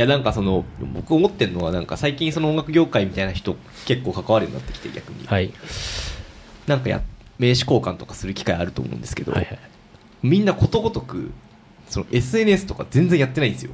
[0.00, 0.64] いやなんかその
[0.94, 3.54] 僕思ってるのはなんか最近その音楽業界みたいな人
[3.84, 5.52] 結構関わるようになってきて逆に、はい。
[6.66, 7.02] なんかや
[7.38, 9.58] 名刺交換とかする機会あると思うんですけど、はいはい。
[10.22, 11.32] みんなことごとく
[11.90, 13.72] その SNS とか全然やってないんですよ。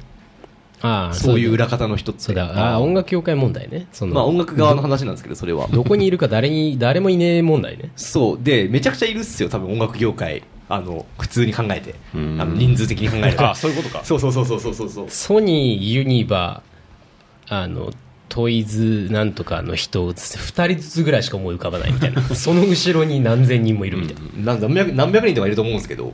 [0.81, 2.19] ああそういう裏方の人って。
[2.19, 2.43] そうだ。
[2.43, 3.87] ああ音楽業界問題ね。
[3.93, 5.69] その、まあ音楽側の話なんですけどそれは。
[5.69, 7.93] どこにいるか誰に誰もいねえ問題ね。
[7.95, 8.39] そう。
[8.43, 12.37] でめちゃくちゃいるっすよ多分音楽業界あの普通に考えてあうん。
[12.37, 14.03] の人数的に考えるとあそういうことか。
[14.03, 14.89] そうそうそうそうそうそう。
[14.89, 16.61] そうソニーユニバ
[17.49, 17.91] あの
[18.29, 22.21] トイズなんとかの人2人ずつぐらいしか思い浮かばないみたいな。
[22.35, 26.13] その後ろに何千人もいるみたいな、なん何百何百人とかいると思うんですけど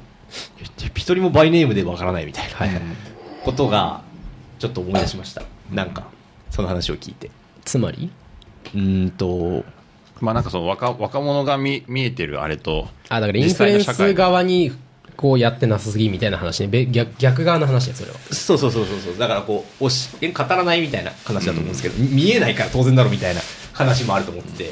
[0.95, 2.69] 一人もバイネームでわからないみたいな、はい。
[2.69, 2.81] はい
[3.43, 4.01] ことが
[4.57, 6.05] ちょっと思い出しましたなんか
[6.49, 7.29] その話を聞いて
[7.65, 8.09] つまり
[8.73, 9.65] うーんと
[10.21, 14.71] まあなんかその若若者が見見えてるあれとあだからインフルエンス側に
[15.15, 16.67] こうやってなさすぎみたいな話ね。
[16.67, 18.17] べ逆逆側の話ねそれは。
[18.31, 19.17] そうそうそうそうそう。
[19.17, 23.41] だからこうおしえ語らないみたいな話だと思うんですけど、見えないから当然だろみたいな
[23.73, 24.63] 話もあると思って。
[24.63, 24.71] て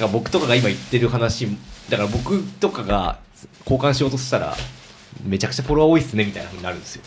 [0.00, 1.46] から僕とかが今言ってる話
[1.90, 3.18] だから僕とかが
[3.60, 4.56] 交換しようとしたら
[5.22, 7.02] めちゃくちゃフォロワー多いっすねみたいなふうになるんですよ。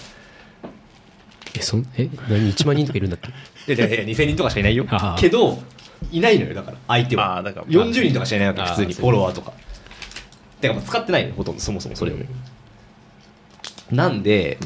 [1.57, 3.19] えそんえ何1万人とかいるんだっ
[3.65, 3.73] け？
[3.73, 4.85] いやいやいや2000人とかしかいないよ。
[5.17, 5.59] けど
[6.11, 7.35] いないのよだから相手は。
[7.35, 9.53] ああだから40人とかしかいないわけ普通にフォロワーとか。
[10.61, 12.15] てかまあ使ってないのよほとんどそもそもそれを、
[13.91, 14.57] なんで、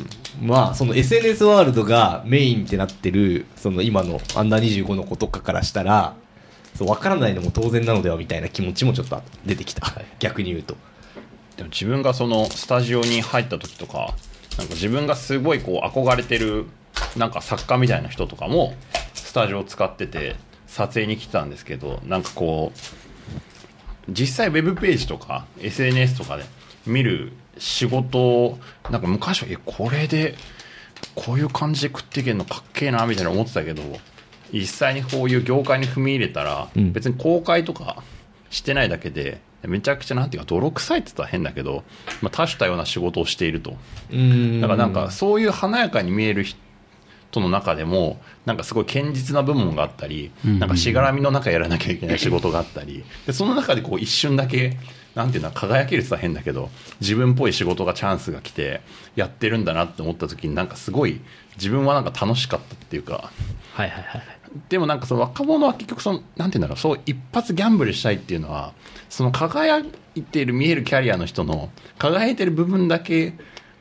[0.41, 6.15] まあその SNS ワールドがメインってなってるその今のアンダー25の子とかからしたら
[6.75, 9.81] そう分からないのも当然なのではみたいな気持ちもちょっと出てきた、
[10.19, 10.77] 逆に言うと。
[11.57, 14.15] でも自分がそのスタジオに入った時とか
[14.57, 16.67] なんか自分がすごいこう憧れてる
[17.17, 18.73] なんか作家みたいな人とかも
[19.13, 20.37] スタジオを使ってて
[20.69, 22.71] 撮影に来てたんですけどなんかこ
[24.07, 26.45] う実際ウェブページとか SNS とかで
[26.85, 28.59] 見る仕事を
[28.89, 30.35] なんか昔はえこれで
[31.15, 33.83] こういう感じで食っていけるのかっけえなみたいな思ってたけど
[34.53, 36.91] 実際にこういう業界に踏み入れたら、うん。
[36.91, 38.01] 別に公開とか
[38.49, 41.83] してないだけでめちゃくちゃなんていうか泥臭いって言ったら変だけど、
[42.21, 43.75] まあ、多種多様な仕事をしていると。
[44.11, 44.61] うん。
[44.61, 46.59] だからなんかそういう華やかに見える人
[47.39, 53.03] の中でもなんかすごい堅実な部門があったり、なんかしがらみの中やらなきゃいけない仕事があったり。
[53.27, 54.77] でその中でこう一瞬だけ
[55.15, 56.69] なんていうの輝けるって言ったら変だけど
[57.01, 58.81] 自分っぽい仕事がチャンスが来て
[59.15, 61.21] やってるんだなって思った時になんかすごい
[61.57, 63.31] 自分はなんか楽しかったっていうか。
[63.73, 64.23] はいはいはい
[64.67, 68.73] でもなんかその若者は結局そのなんていうんだろうそう一発ギャンブルしたいっていうのは
[69.07, 69.77] その輝
[70.15, 71.69] いている見えるキャリアの人の
[71.99, 73.35] 輝いてる部分だけ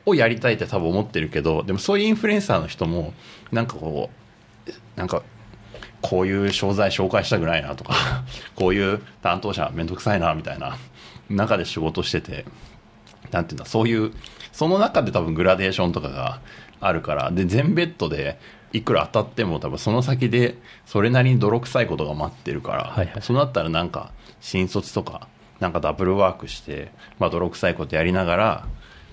[0.09, 3.13] をやりたいって多分思ってるけどでもそういうインフルエンサーの人も
[3.51, 4.09] なんかこ
[4.67, 5.23] うなんか
[6.01, 7.93] こういう商材紹介したくないなとか
[8.55, 10.77] こういう担当者めんどくさいなみたいな
[11.29, 12.45] 中で仕事してて
[13.31, 14.11] なんていうんだそういう
[14.51, 16.39] その中で多分グラデーションとかが
[16.79, 18.39] あるからで全ベッドで
[18.71, 23.21] いくら当たっても多分その先でそれなりに泥臭いことが待ってるから、はいはい。
[23.21, 25.27] そうなったらなんか新卒とか
[25.59, 28.67] なんかダブルワークして、まあ、泥臭いことやりながら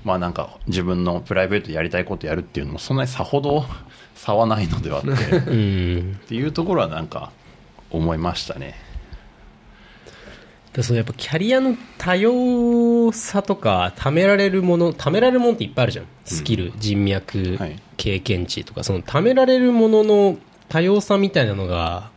[0.05, 3.65] まあなんか自分のプライベートでやりたいことやるっていうのもそんなにさほど
[4.15, 6.21] 差はないのではってうん。
[6.23, 7.33] っていうところはなんか
[7.91, 8.75] 思いましたね。
[10.73, 16.07] でそのやっぱキャリアの多様さとか貯められるもの貯められるものっていっぱいあるじゃん。
[16.25, 17.81] スキル、人脈、はい。
[17.97, 18.85] 経験値とか。
[18.85, 22.11] その貯められるものの多様さみたいなのが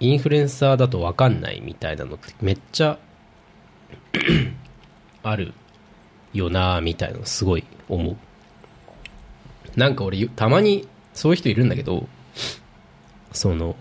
[0.00, 2.98] インフルエンサーだと分かんないみたいなのってめっちゃ
[5.22, 5.54] ある
[6.32, 8.16] よなみたいなのすごい思う。
[9.76, 12.06] なんか俺たまにそういう人いるんだけど
[13.32, 13.76] その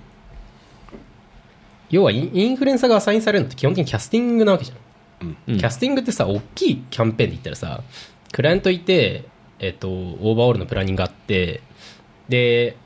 [1.89, 5.57] 要はインフルエンサーがアサインされるのって基本的にキャスティングなわけじゃん、うん。
[5.57, 7.83] キャスティングってさ大きいキャンペーンで言ったらさ
[8.31, 9.25] クライアントいて、
[9.59, 11.61] えっと、 overall のプランニングがあって
[12.29, 12.77] で、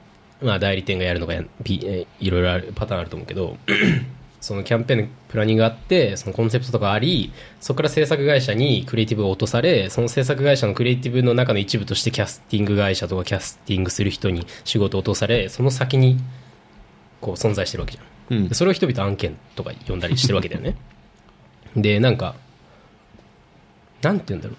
[0.42, 3.58] まあ、代理店がやるのがいろいろあるパターンあると思うけど
[4.46, 16.20] そのキャンペーンのプランニングがあってそのコンセプトとかありそこから制作会社にクリエイティブが落とされその制作会社のクリエイティブの中の一部としてキャスティング会社とかキャスティングする人に仕事を落とされその先に
[17.22, 18.38] こう存在してるわけじゃん。
[18.38, 18.50] うん。
[18.50, 20.76] でそれを人々案件とか呼んだりしてるわけだよね。
[21.76, 22.36] でなんか
[24.04, 24.58] なんて言うんだろう。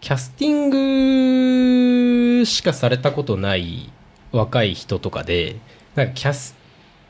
[0.00, 3.90] キャスティングしかされたことない
[4.30, 5.56] 若い人とかで
[5.96, 6.54] なんかキャス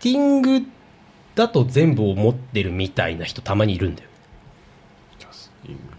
[0.01, 0.63] ティング
[1.35, 4.09] だと全部を持ってるみたいな人たまにいるんだよ。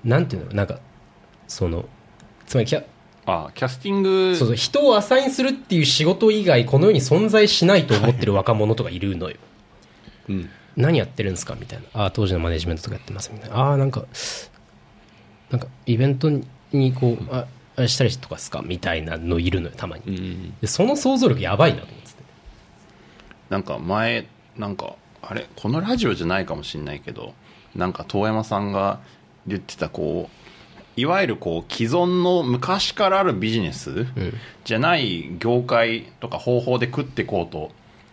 [0.03, 0.79] なんて言うんだろうなんか
[1.47, 1.85] その
[2.45, 2.83] つまりキャ
[3.25, 9.37] あキャスティングそうそう人をアサインするっていう仕事以外この世に存在しないと思ってる若者とかいるのよ。
[10.29, 10.49] うん。
[10.77, 11.55] 何やってるんですか？
[11.55, 11.85] みたいな。
[11.93, 13.57] ああ当時のマネジメントとかやってますみたいな。
[13.57, 14.05] ああなんか
[15.49, 16.29] なんかイベント
[16.71, 18.61] にこうあしたりとかすか？
[18.63, 20.59] みたいなのいるのよたまに、うん。
[20.61, 22.15] でその想像力やばいなと思ってて。
[23.49, 27.33] なんか前なんかあれこのラジオじゃないかもしれないけど
[27.75, 28.99] なんか遠山さんが
[29.47, 30.45] 言ってたこう
[30.99, 34.05] いわゆるこう既存の昔からあるビジネス
[34.63, 37.71] じゃない業界とか方法で食っていこうと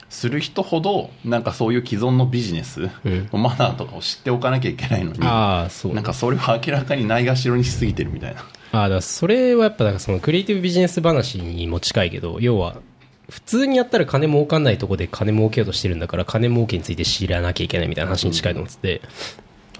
[0.09, 3.29] する人ほどなんかそういう既存のビジネス、うん。
[3.33, 8.45] マナーとかを知っておかなきゃいけないのにそうなんかそれを明らかにないがしろにしすぎてるみたいな。
[8.73, 12.77] ああだそれはやっぱだからそのクリエイティブビジネス話にも近いけど要は
[13.33, 19.01] 普通にやったら金儲かんないとこで金儲けようとしてるんだから金儲けについて知らなきゃいけないみたいな話に近いと思ってて、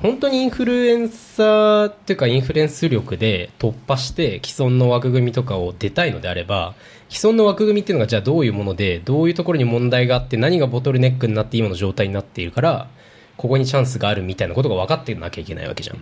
[0.01, 6.75] 本当にインフルエンサーっていうかインフルエンス力で突破して既存の枠組みとかを出たいのであれば
[7.11, 12.89] 既存の枠組みっていうのがじゃあどういうものでどういうところに問題があって何がボトルネックになって今の状態になっているから
[13.37, 15.99] ここにチャンスがあるみたいなことが分かってなきゃいけないわけじゃん。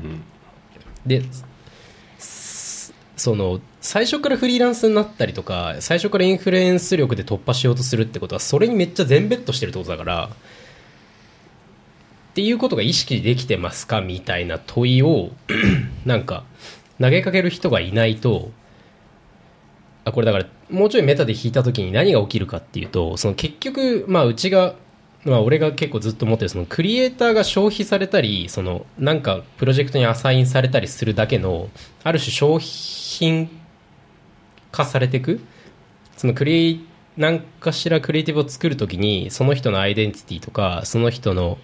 [1.04, 1.22] で
[3.20, 10.28] その最初からフリーランスになったりとか最初からインフルエンス力で突破しようとするってことはそれにめっちゃ全ベットしてるってことだからっ
[12.32, 15.32] ていうことが意識できてますかみたいな問いを
[16.06, 16.44] なんか
[16.98, 18.52] 投げかける人がいないと
[20.06, 24.76] あこれだからもうちょいメタで引いた時に何が起きるかっていうとその結局まあうちが
[25.24, 31.68] まあ俺が結構ずっと思ってるそのクリエイターが消費されたりそのなんかプロジェクトにアサインされたりするだけの
[32.02, 33.50] ある種商品
[34.72, 35.40] 化されていく？
[36.16, 36.86] そのクリエイ
[37.16, 41.58] 何かしらクリエイティブを作るときにその人のアイデンティティとかその人の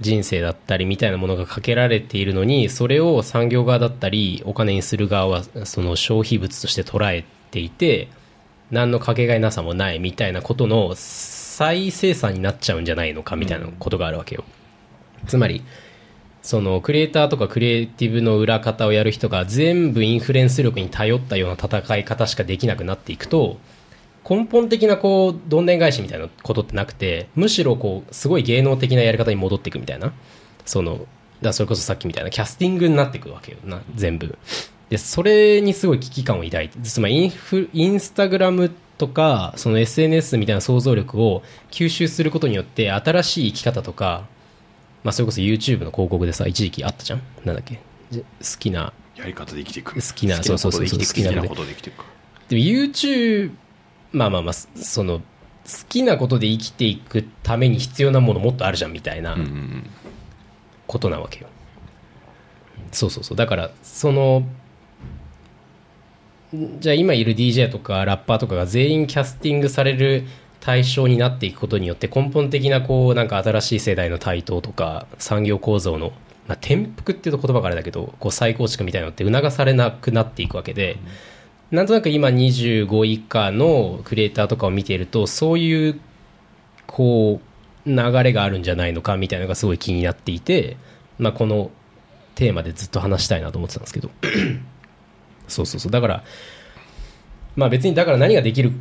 [0.00, 8.08] 人生だったりみたいなものがかけられているのにそれを産業側だったりお金にする側はその消費物として捉えていて
[8.70, 10.94] 何のかけがえなさもないみたいなことの
[11.56, 14.44] 再生産になっちゃうんじゃないのかみたいなことがあるわけよ。
[15.26, 15.62] つまり
[16.42, 23.56] そのクリエイターとかクリエイティブの裏方をやる人が全部インフルエンス力に頼ったような戦い方しかできなくなっていくと
[24.28, 30.12] 根本的なこうどんでん返しみたいなことってなくてむしろこうすごい芸能的なやり方に戻っていくみたいな
[30.66, 31.06] その
[31.40, 34.36] だそれこそさっきみたいなキャスティングになっていくわけよな全部
[34.90, 44.24] でそれにすごい危機感を抱いてつまりインフインスタグラムとかその SNS みたいな想像力を吸収することによって新しい生き方とか
[45.04, 47.22] まあ、それこそ YouTube の広告でさ一時期あったじゃん？
[47.44, 47.78] なんだっけ？
[48.10, 48.26] じ好
[48.58, 49.94] きなやり方で生きていく。
[49.94, 52.04] 好きなそうそうそう好きな好きなことで生きていく。
[52.48, 53.52] でも YouTube
[54.10, 55.24] まあまあまあその好
[55.88, 59.36] きなことで生きていくために必要なものもっとあるじゃんみたいな
[60.88, 61.46] ことなわけよ、
[62.90, 63.36] そうそうそう。
[63.36, 64.42] だからその
[66.52, 70.24] じゃあ今いる DJ とかラッパーとかが全員キャスティングされる
[70.60, 76.12] 対象になっていくことによって根本的なこうなんか新しい世代の台頭とか産業構造の、
[76.46, 80.98] まあ、転覆っていうと言葉があれだけどこう再構築みたいなのって促されなくなっていくわけで、
[81.70, 86.00] なんとなく今25以下のクリエイターとかを見ているとそういう
[86.86, 87.40] こ
[87.84, 90.76] う流れがあるんじゃないのかみたいなのがすごい気になっていて、
[91.18, 91.70] まあ、この
[92.34, 94.10] テーマでずっと話したいなと思ってたんですけど。
[95.48, 95.92] そうそうそう。
[95.92, 96.24] だから
[97.56, 98.72] まあ別にだから何ができる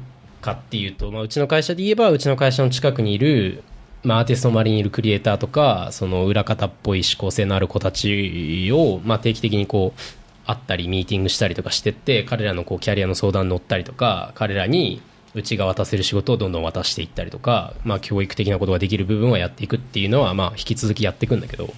[0.41, 3.63] かっていうと、まあ、うちの会社で言えばうちの会社の近くにいる、
[4.03, 9.99] まあ、アーティストの周りにいるクリエイターとかその裏方っぽい思考性のある子たちを、まあ、定期的にこう
[10.47, 15.01] 会ったりミーティングしたりとかしてって彼らのこうキャリアの相談に乗ったりとか彼らに
[15.33, 21.73] うちが渡せる仕事をどんどん渡していったりとか、まあ、教育的なことができる部分はやっていくっていうのは、まあ、引き続きやっていくんだけど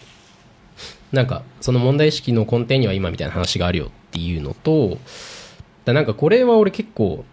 [1.12, 3.92] なんかその問題意識の根底には今みたいな話があるよ。
[4.18, 4.98] っていうのと
[5.86, 7.24] だなんかこれは俺結構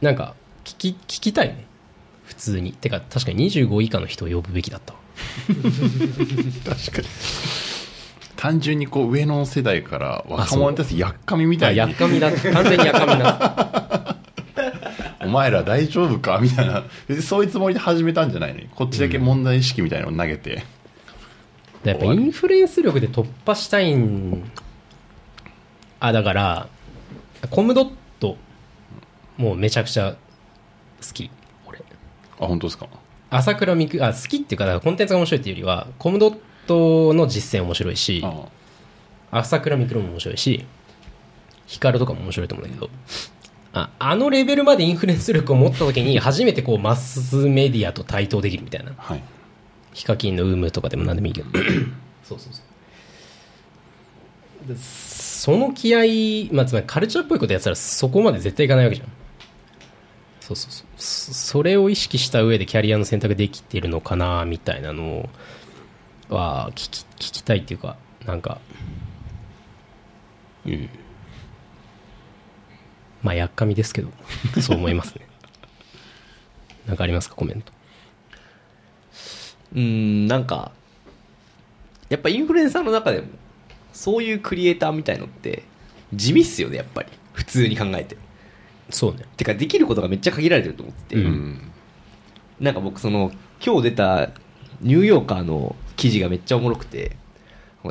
[0.00, 1.66] なんか聞き聞きたいね。
[2.24, 2.72] 普通に。
[2.72, 4.98] てか確かに25以下の人を呼ぶべきだったわ。
[5.48, 7.08] 確かに。
[8.36, 11.78] 単純にこう上の世代から若者に対するやっかみみたあいに。
[11.78, 12.30] やっかみだ。
[12.32, 14.16] 完全にやっかみだ。
[15.22, 16.84] お前ら大丈夫かみたいな。
[17.22, 18.68] そういうつもりで始めたんじゃないのに。
[18.74, 20.64] こっちだけ問題意識みたいなのを投げて、
[21.84, 24.50] やっぱインフルエンス力で突破したいん
[26.00, 26.68] あだから
[27.50, 28.36] コムドット
[29.36, 30.16] もうめちゃくちゃ
[31.06, 31.30] 好き。
[31.66, 31.78] 俺。
[32.38, 32.86] あ本当ですか？
[33.30, 38.46] 朝倉未来あ好きっていうかだからコンテンツが面白いっていうよりはコムドットの実践面白いしあ
[39.30, 40.64] 朝倉未来も面白いし
[41.66, 42.90] 光とかも面白いと思うんだけど。
[43.72, 48.92] ああのレベルまでインフルエンス力を持った時に初めてこうマスメディアと対等できるみたいな。
[48.96, 49.22] はい。
[49.92, 51.48] ヒカキンの有無とかでも何でもいいけど。
[52.24, 52.62] そうそうそ
[54.64, 54.68] う。
[54.68, 54.74] で
[55.40, 59.08] その気合、まあ、つまりカルチャーっぽいことやってたらそこまで絶対いかないわけじゃん。
[60.42, 60.86] そうそうそう。
[60.98, 65.30] そそれを意識した上でキャリアの選択できてるのかなみたいなの
[66.28, 68.60] は聞き聞きたいっていうかなんか。
[70.66, 70.90] うん。
[73.22, 74.10] まあやっかみですけど。
[74.60, 75.26] そう思いますね。
[76.86, 77.72] なんかありますかコメント。
[79.72, 80.72] うーんなんか
[82.10, 83.28] やっぱインフルエンサーの中でも
[83.92, 85.64] そういうクリエイターみたいのって
[86.14, 87.08] 地味っすよねやっぱり。
[87.32, 88.16] 普通に考えて。
[88.90, 89.24] そうね。
[89.36, 91.16] てかできることがめっちゃ限られてると思って。
[91.16, 91.26] て、うん。
[91.26, 91.72] うん
[92.60, 93.32] なんか僕その
[93.64, 94.30] 今日出た
[94.82, 97.16] ニューヨーカーの記事がめっちゃおもろくて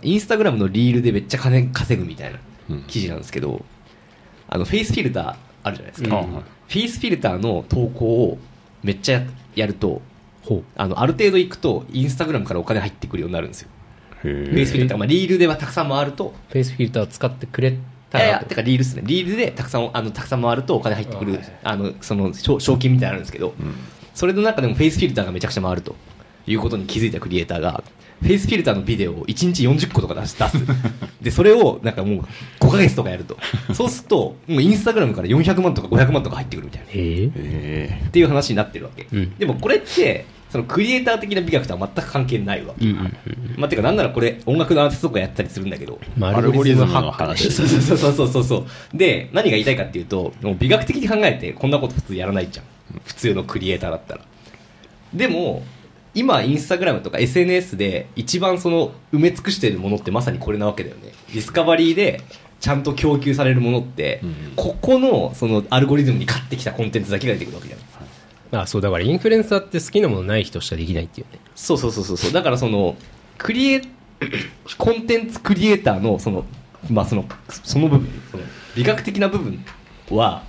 [0.03, 2.39] インスタグラムのリールでめっちゃ金稼ぐみたいな
[2.69, 2.83] うん。
[2.83, 3.65] 記事なんですけど、
[4.47, 6.25] あのフェイスフィルターあるじゃないですか、うん。
[6.27, 8.37] フェイスフィルターの投稿を
[8.83, 9.23] めっちゃ
[9.55, 10.01] やると
[10.43, 10.63] ほう。
[10.75, 13.69] あのある程度いくとインスタグラムからお金入ってくるようになるんですよ。
[13.69, 13.78] へ
[14.21, 17.77] フェイスフィルター、まあ、リールではたくさん回るとフェイスフィルター使ってくれい
[18.09, 19.03] たらやいやてかリールですね。
[19.05, 23.75] リールでたくさんあのたくさん回るとお金入ってくるあのその賞賞金みたいなのあるんですけど、うん。
[24.13, 25.95] それの中でもフェイスフィルターがめちゃくちゃ回ると
[26.47, 27.83] いうことに気づいたクリエイターが
[28.21, 30.37] フェイスフィルターのビデオを1日40個とか出す。
[31.21, 32.25] でそれをなんかもう
[32.59, 33.37] 5ヶ月とかやると。
[33.73, 36.87] そうするともうインスタグラムから400万とか500万とか入ってくるみたいな。
[36.87, 39.35] へええっていう話になってるわけ、うん。
[39.37, 43.13] でもこれってそのクリエイター的な美学とは全く関係ないわけ、うんうんうん
[43.57, 45.99] まあ、てかなんならこれ音楽のアーティストとかやったりするんだけど。
[46.17, 48.57] まあアルゴリズムの話 そうそうそうそうそ
[48.93, 48.97] う。
[48.97, 52.65] で何が言いたいかっていうともう美学的に考えてこんなこと普通やらないじゃん。
[53.05, 54.21] 普通のクリエイターだったら。
[55.13, 55.63] でも
[56.15, 61.11] 今インスタグラムとか SNS で一番その埋め尽くしているものってまさにこれなわけだよね。
[61.33, 62.21] ディスカバリーで
[62.59, 64.35] ちゃんと供給されるものって、うん。
[64.55, 67.79] ここのそのアルゴリズムに勝ってきたコンテンツだけが出てくるわけじゃん
[68.51, 71.39] あそうだからインフルエンサーって好きなものない人しかできないっていうね。
[71.55, 72.31] そうそうそうそうそう。
[72.31, 72.95] だからその
[73.37, 73.81] クリエ
[74.77, 76.45] コンテンツクリエイターのその
[76.89, 78.43] まあそのその部分その
[78.75, 79.63] 美学的な部分
[80.09, 80.43] は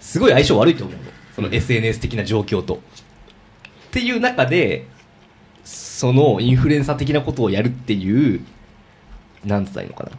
[0.00, 1.02] すごい相性悪いと思うの。
[1.34, 2.76] その SNS 的な状況と。
[2.76, 2.78] っ
[3.90, 4.86] ていう中で
[5.64, 8.40] そのインフルエンサー的なことをやるっていう
[9.44, 10.12] なんつったらいいのかな。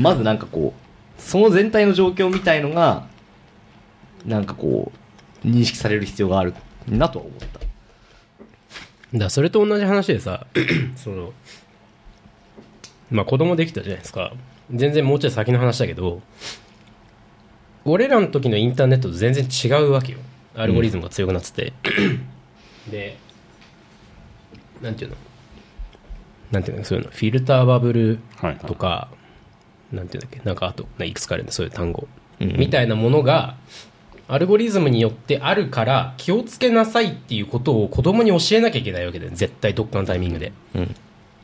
[0.00, 3.06] まずなんかこうその全体の状況みたいのが
[4.24, 4.98] なんかこう
[5.46, 6.54] 認識される必要がある
[6.88, 7.38] なとは思っ
[9.12, 9.18] た。
[9.18, 10.46] だそれと同じ話でさ
[10.96, 11.32] その
[13.10, 14.32] まあ子供できたじゃないですか。
[14.74, 16.20] 全然もうちょい先の話だけど
[17.84, 20.18] 俺らの時のインターネットと全然違うわけよ。
[20.56, 21.72] アルゴリズムが強くなってて、
[22.90, 23.16] で
[24.82, 25.16] なんていうの？
[26.50, 26.84] なんていうの？
[26.84, 27.10] そういうの？
[27.12, 28.58] フィルターバブルはいはい。
[28.66, 29.08] とか、
[29.92, 30.44] なんていうんだっけ？
[30.44, 32.08] なんかあといくつかあるんだそういう単語、
[32.40, 32.56] うん。
[32.58, 33.56] みたいなものが
[34.28, 40.52] アルゴリズムによってあるから気をつけなさいっていうことを子供に教えなきゃいけないわけだよ絶対どっかのタイミングで。
[40.74, 40.94] うん。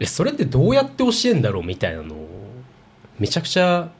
[0.00, 2.28] えそれってどうやって教えんだろうみたいなのを
[3.18, 3.90] めちゃくちゃ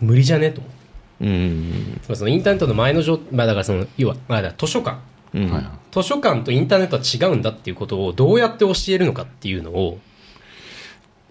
[0.00, 1.26] 無理じゃねと思って。
[1.26, 2.16] うん。
[2.16, 4.98] そのインターネットの前の状まあだからその要は、まあ、図書館。
[5.34, 5.68] うん。
[5.92, 9.98] 図書館とインターネットは違うんだっていうことをどうやって教えるのかっていうのを。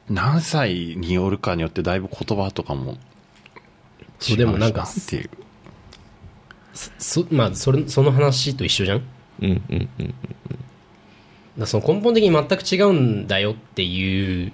[0.09, 2.97] 何歳によるかによってだいぶ言葉とかも
[4.19, 5.29] そうでもなんか違うしっていう
[6.73, 8.99] そまあそれその話と一緒じゃん？
[8.99, 9.09] だか
[9.41, 10.13] うんうんうん。
[11.57, 14.51] らその根本的に全く違うんだよっていう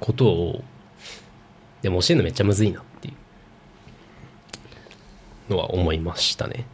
[0.00, 0.64] ことを
[1.82, 3.14] でも教えるのめっちゃむずいなっていう。
[5.50, 6.66] のは思いましたね。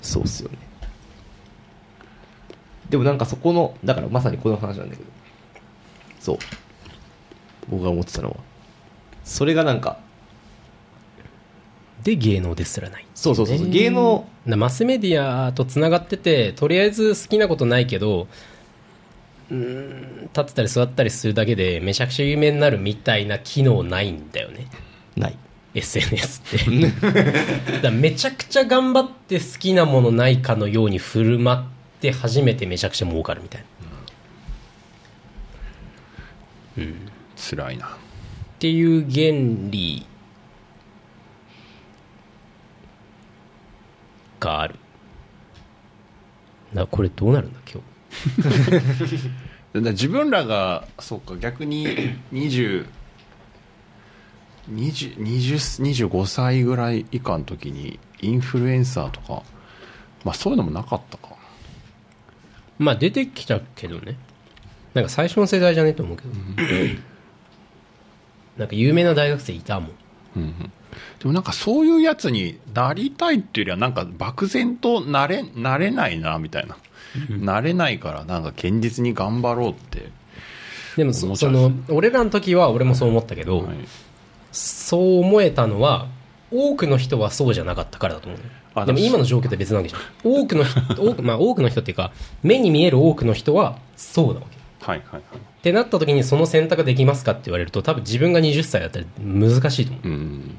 [0.00, 0.56] そうっすよね。
[2.88, 5.10] でもなんかそこのだからまさにこの話なんだけど。
[6.20, 6.38] そう。
[7.68, 8.36] 僕が思ってたのは。
[9.24, 9.98] それがなんか
[12.04, 13.66] で芸能ですらないそうそうそうそう。
[13.66, 18.26] ね芸能なマスメディアとつながっててとりあえず好きなことないけど
[19.50, 24.66] うーん立ってたり座ったりするだけでめちゃくちゃ有名になるみたいな機能ないんだよね。
[25.16, 25.36] ない。
[25.74, 27.80] SNS って。
[27.82, 31.62] だめちゃくちゃ頑張って好きなものないかのように振る舞っ
[32.00, 33.64] て初めてめちゃくちゃ儲かるみたい
[36.76, 36.94] な、うん、っ
[37.36, 37.96] 辛いな。
[38.58, 40.06] ていう原理
[44.42, 44.74] がある。
[46.72, 47.80] なこれどうなるんだ今
[49.74, 49.78] 日。
[49.92, 51.86] 自分らがそうか逆に
[52.32, 52.86] 20
[54.70, 59.42] 20 20 25歳ぐらい以下の時にインフルエンサーとか
[60.24, 61.30] まあそういうのもなかったか。
[62.78, 64.16] まあ出てきたけどね。
[64.94, 65.90] なんか最初の世代じゃね？
[65.90, 66.30] えと思うけど、
[68.58, 69.90] なんか有名な大学生いたもん
[70.36, 70.72] うん
[71.18, 76.76] でもなんかそういうやつになりたいっていうよりはなんか漠然となれなれないなみたいな。
[77.28, 80.10] なれないからなんか現実に頑張ろうって、
[80.96, 83.76] でもその俺らの時は俺もそう思ったけど、はい。
[84.50, 86.08] そう思えたのは
[86.50, 88.86] 多くの人はそうじゃなかったからだと思う。
[88.86, 90.00] でも今の状況って別なわけじゃん。
[90.24, 94.56] 多くの人多く, まあ、多くの人っていうか目に見える多くの人はそうなわけ。
[94.86, 95.20] はいはいはい。
[95.20, 95.22] っ
[95.62, 100.08] てなった時にその選択できますかって言われると多分自分が20歳だったら難しいと思う。
[100.08, 100.54] うん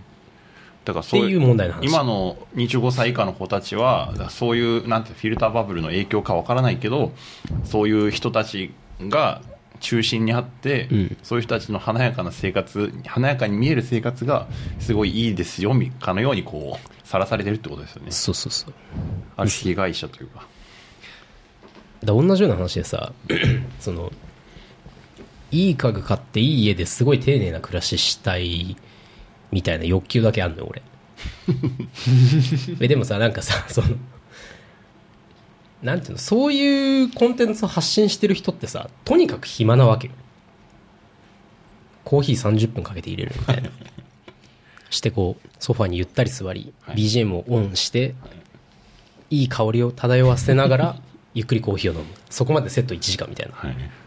[0.85, 1.85] だからそういう問題の話。
[1.85, 7.11] 今の25歳以下の子たちはそういうなんてフィルターバブルの影響かわからないけど
[7.63, 9.41] そういう人たちが
[9.79, 11.17] 中心にあって、うん。
[11.23, 14.47] そういう人たちの華やかな生活華やかに見える生活が
[14.79, 18.11] すごいいいですよみかのようにこうさらされてるってことですよね。
[18.11, 18.73] そうそうそう。
[19.37, 20.47] ある種被害者というか。
[22.03, 23.13] だ同じような話でさ
[23.79, 24.11] その
[25.51, 28.75] いい家具買っていい家ですごい丁寧な暮らししたい
[29.53, 30.81] みたいな欲求だけあんのよ俺。
[32.81, 33.89] えでもさなんかさ その
[35.83, 40.13] なんていうのそういうコンテンツを発信してる人ってさとにかく暇なわけよ。
[42.03, 43.69] コーヒー30分かけて入れるみたいな。
[44.89, 46.95] してこうソファにゆったり座り、はい。
[46.95, 48.15] BGM をオンして
[49.29, 51.01] いい香りを漂わせながら
[51.33, 52.07] ゆっくりコーヒーを飲む。
[52.29, 53.53] そこまでセット1時間みたいな。
[53.69, 54.02] いはい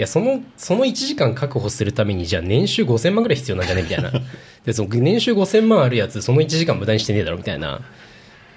[0.00, 3.82] やそのその1時間確保するためにじゃあ年収5000万ぐらい必要なんじゃね？
[3.82, 4.12] みたいな。
[4.64, 7.36] でその年収5000万あるやつその1時間無駄にしてねえだろ？
[7.38, 7.80] みたいな。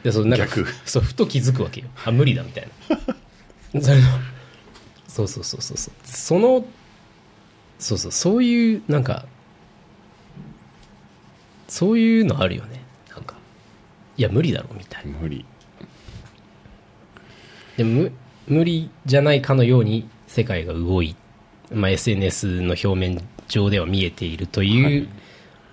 [0.03, 0.65] でそのなんか逆。
[0.85, 1.87] そうふと気づくわけよ。
[2.05, 2.67] あ無理だみたい
[3.73, 3.81] な。
[3.81, 4.07] それの
[5.07, 5.93] そうそうそうそうそう。
[6.05, 6.65] その
[7.79, 9.25] そうそうそういうなんか
[11.67, 12.81] そういうのあるよね。
[13.09, 13.35] なんか
[14.17, 15.11] いや無理だろみたいな。
[15.17, 15.45] 無理。
[17.77, 18.11] でも無
[18.47, 21.15] 無理じゃないかのように世界が動い、
[21.71, 25.07] まあ、SNS の表面上では見えているという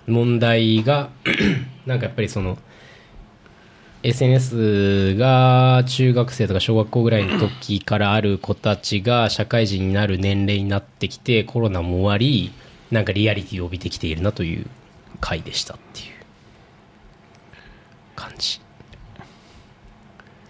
[0.07, 1.09] 問題が、
[1.85, 2.57] なんかやっぱりその
[4.03, 12.51] SNS が中学生とか小学校ぐらいの時からある子たちが社会人になる年齢になってきてコロナも終わり
[12.89, 14.65] なんかリアリティを帯びてきているなという
[15.19, 16.21] 回でしたっていう。
[18.21, 18.61] 感じ。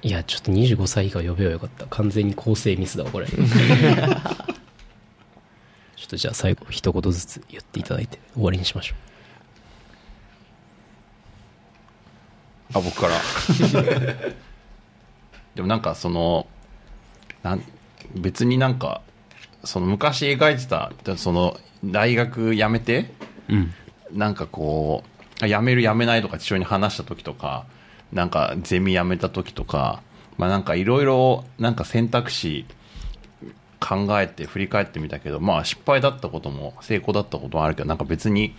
[0.04, 1.86] いやちょっと25歳以下呼べばよかった。
[1.86, 3.28] 完全に構成ミスだわこれ
[6.12, 8.96] とじゃあ最後一言ずつ言っていただいて終わりにしましょ
[12.74, 13.14] あ僕から。
[15.56, 16.48] でもなんかその
[17.44, 17.64] なん
[18.16, 19.02] 別になんか
[19.64, 23.12] その昔描いてたその大学辞めて
[23.50, 23.74] ううん。
[24.12, 25.04] なんかこ
[25.42, 27.66] う辞める辞めないとか父親に話した時とか
[28.12, 30.02] なんかゼミ辞めた時とか
[30.38, 32.66] まあなんかいろいろなんか選択肢
[33.82, 38.56] 考えて振り返ってみたけどまあ失敗だったことも成功だったこともあるけどなんか別に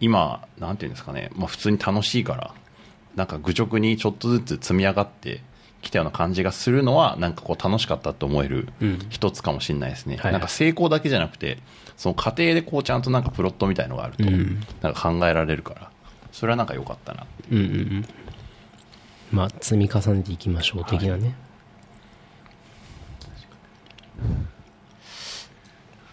[0.00, 2.54] 今なんていうんですかね、まあ、普通に楽しいから
[3.16, 5.40] なんか愚直にちょっとずつ積み上がって
[5.80, 8.98] きたような感じがするのはなんかこう楽しかったと思えるうん。
[9.08, 10.32] 一つかもしれないですね、はいはい。
[10.32, 11.58] なんか成功だけじゃなくて
[11.96, 14.60] その過程でこうちゃんとなんかプロットみたいのがあると、うん。
[14.82, 15.90] なんか考えられるから
[16.32, 17.26] それはなんか良かったな。
[17.50, 18.04] うんうんうん。
[19.32, 21.34] まあ積み重ねていきましょう的なね、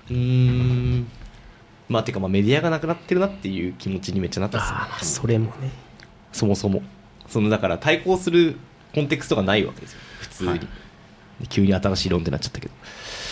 [0.09, 1.07] うーん。
[1.89, 4.77] まあてかまあメディアがなくなってるなっていう気持ちにめっちゃなったっすね。
[4.79, 5.71] ああそれもね。
[6.31, 6.81] そもそも。
[7.27, 8.57] そのだから対抗する
[8.93, 9.99] コンテクストがないわけですよ。
[10.19, 10.59] 普通に、はい。
[10.59, 10.67] で
[11.47, 12.73] 急に新しい論ってなっちゃったけど。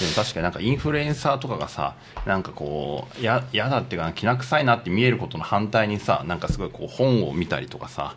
[0.01, 8.15] でも確かになんかインフルエンサーとかがさなんかこうややだっていうかきな臭いなって見えることの反対にさなんかすごいこう本を見たりとかさ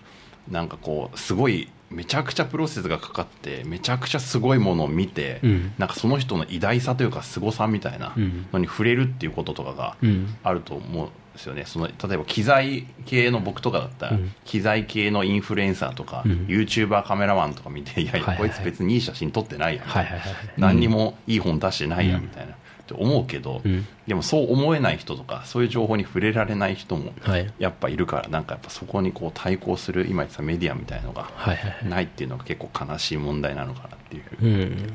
[0.51, 5.73] なんかこうすごいめちゃくちゃプロセスがかかってめちゃくちゃすごいものを見て、うん。
[5.79, 8.47] なんかその人の偉大さというか凄さみたいなうん。
[8.53, 10.37] のに触れるっていうこととかがうん。
[10.43, 11.65] あると思うんですよね。
[11.67, 14.33] その例えば機材系の僕とかだったら、うん。
[14.45, 16.33] 機材系のインフルエンサーとか、うん。
[16.49, 20.35] YouTuber カメラマンとか見ていやいや、こいつ別にいい写真撮ってないやん、はいはいはいはい。
[20.59, 22.23] 何にもいい本出してないやうん。
[22.23, 22.55] みたいな、
[22.85, 23.87] って思うけど、うん。
[24.07, 27.53] でもそう思えない人とかそういう情報に触れられない人もはい。
[27.59, 31.89] やっぱいるからなんかやっぱそこにこう対抗する今言ってたメディアみたいのがはいはいはい。
[31.89, 34.93] ないっていうのが結構悲しい問題なのかなっていう、うん。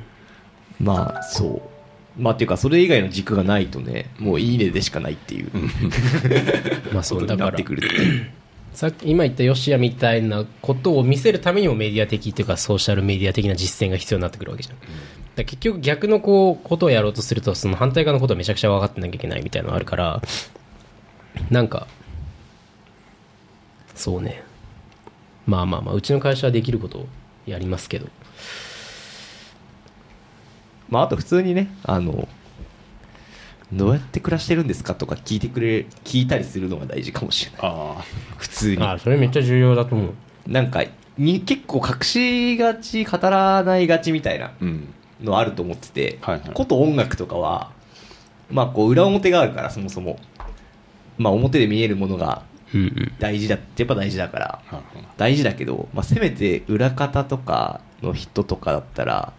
[0.80, 2.22] まあそう。
[2.22, 5.50] まあっていうかそれ以外の軸がないとねもういいねでしかないっていう。
[6.94, 8.40] まあそことになうだからってくるって
[8.74, 14.78] さっき今言ったヨシアみたいなことを見せるためにもメディア的っていうかソーシャルメディア的な実践が必要になってくるわけじゃん。
[15.40, 20.22] だ結局逆のこうことをやろうとするとその反対側のことをめちゃくちゃ分かってなきゃいけないみたいなのがあるから
[21.50, 21.88] なんか
[23.96, 24.44] そうね。
[25.46, 27.08] まあまあまあうちの会社はできることを
[27.46, 28.08] やりますけど。
[30.90, 32.28] まああと普通にねあの
[33.74, 37.62] どうやって暮らしてるんですかとか聞いてくれ聞いたりするのが大事かもしれない。
[37.64, 38.04] あ
[38.38, 38.84] 普通に。
[38.84, 40.14] あそれめっちゃ重要だと思う。
[40.48, 40.86] なんか
[41.18, 44.46] に結構隠しがち語らないがちみたいな。
[44.46, 46.52] あうんのあると思ってて、はいはい。
[46.54, 47.72] こと音楽とかは
[48.50, 50.20] まあこう裏表があるからそもそも。
[51.18, 53.12] まあ表で見えるものがうんうん。
[53.20, 54.62] 大事だってやっぱ大事だから。
[54.66, 55.08] はいはい。
[55.18, 59.34] 大事だけど、まあ、せめて裏方とかの人とかだったら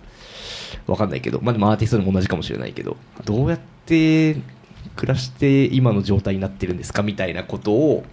[0.86, 4.36] わかんないけど、まあ、でもアーティストでも同じかもしれないけどどうやって
[4.96, 8.04] 暮らして今の状態になってるんですかみたいなことを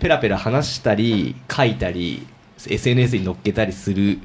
[0.00, 2.26] ペラペラ話したり書いたり
[2.66, 4.20] SNS に載っけたりする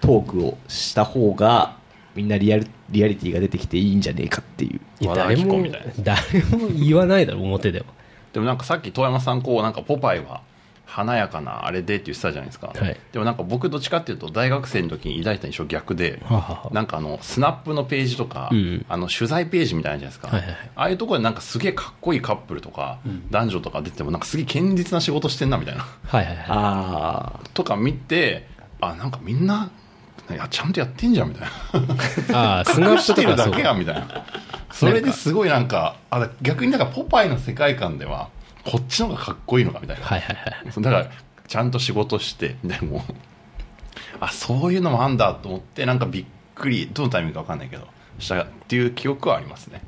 [0.00, 1.76] トークをした方が
[2.14, 4.80] みんなリアルリアリティが出てきていいんじゃねえかっていう。
[5.14, 5.92] 誰もみたいな。
[6.02, 7.86] 誰も言わないだろ表では。
[8.32, 10.42] でもなんかさっき遠山さんこうなんかポパイは
[10.86, 12.96] 華やかなあれでって言ってたじゃないですか、はい。
[13.12, 16.20] でもなんか僕どっちかっていうと大学生の時に抱いた印象逆で
[16.72, 18.84] なんかあのスナップのページとか、うん。
[18.88, 20.70] あの取材ページみたいなのじゃないですか、はいはいはい。
[20.74, 22.98] ああいうところでなんかすげえかっこいいカップルとか、
[23.30, 25.86] 男女とか出てもなんかすげえ堅実な仕事してんなみたいな。
[26.06, 26.46] はいはいはい。
[26.48, 28.48] あとか見て
[28.80, 29.79] あなんかみんない
[30.34, 31.48] やちゃんとやってんじゃんみたい
[32.30, 32.36] な。
[32.38, 34.06] ああ スナッしてるだけやんみたいな。
[34.72, 38.28] それですごいなんかあ逆になんかポパイの世界観では
[38.64, 40.82] こっちの方がかっこいいのかみたいな、はいはいはい。
[40.82, 41.06] だから
[41.48, 43.04] ちゃんと仕事してでも
[44.20, 47.88] あそういうのもあんだと思ってなんかびっくりどのタイミングか分かんないけど
[48.18, 49.82] したっていう記憶はありますね。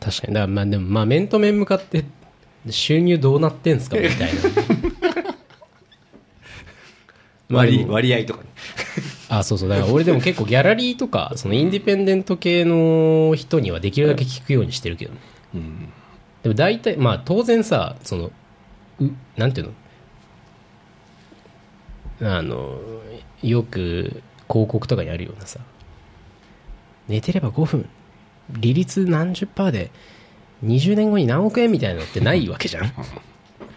[0.00, 0.34] 確かに。
[0.34, 2.04] だからまあでもまあ面と面向かって
[2.68, 4.40] 収入どうなってんすかみたいな
[7.50, 8.48] 割も割合とかね。
[9.28, 9.68] あそうそう。
[9.68, 15.18] だから俺でも結構ギャラリーとか そのインディペンデント系の人にはできるだけ聞くようにしてるけどね。
[15.54, 15.88] うん。
[16.42, 18.30] でも大体まあ当然さその
[19.00, 19.72] うなんていう
[22.20, 22.36] の？
[22.36, 22.78] あの
[23.42, 25.60] よく広告とかにあるようなさ
[27.08, 27.88] 寝てれば5分
[28.50, 29.90] 利率何十パーで
[30.64, 32.92] 20年後に何億円みたいなのってないわけじゃん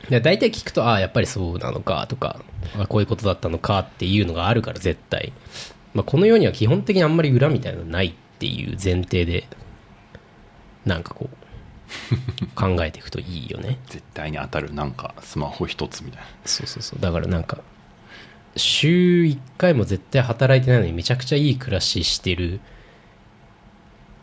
[0.09, 2.41] で大体聞くとああやっぱりそうなのかとか
[2.77, 5.33] あこういうことだったのかっていうのがあるから絶対、
[5.93, 9.47] まあ、この世には基本的にあんまり裏みたいなのないっていう前提で
[10.85, 11.37] なんかこう
[12.55, 13.77] 考えていくといいよね。
[13.87, 16.27] 絶対に当たるなんかスマホ一つみたいな。
[16.43, 16.99] そうそうそう。
[16.99, 17.59] だからなんか
[18.55, 22.59] 週1回も絶対働いてないのにめちゃくちゃいい暮らししてる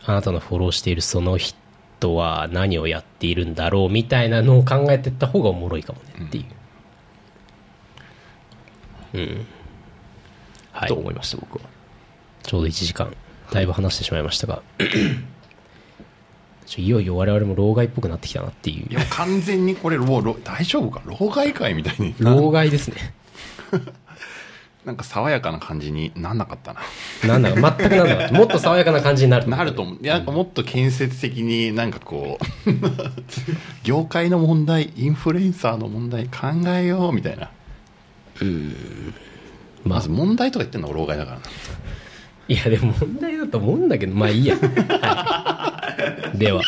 [0.03, 1.57] あなたのフォローしているその人
[2.09, 6.45] は何をやっているんだろうみたいなのを考えていった方がおもろいかもねっていう。
[9.13, 9.45] うん、
[10.71, 10.89] はい。
[10.89, 11.61] と思いました僕は。
[12.43, 13.13] ちょうど1時間
[13.51, 14.61] だいぶ話してしまいましたが。
[16.77, 18.87] いよいよ我々も老害っぽくなってきたなっていう。
[18.89, 21.01] いや完全にこれ老老大丈夫か？
[21.05, 22.15] 老害会みたいに。
[22.19, 23.13] 老害ですね
[24.85, 26.81] なんか爽やかな感じになんなかったな。
[27.27, 29.47] なんだか全くなんだ もっと爽やかな感じになる。
[29.47, 29.97] なると思う。
[30.01, 32.71] いやなんかもっと建設的になんかこう
[33.83, 37.49] 業界の問題インフルエンサーの問題考えようみたいな。
[39.83, 39.99] まあ。
[39.99, 41.43] まず問題とか言ってんのが老害だからな。
[42.47, 45.83] いやでも問題だと思うんだけどまあいいや、は
[46.35, 46.61] い、では